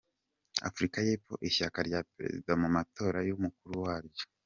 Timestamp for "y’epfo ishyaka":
1.07-1.79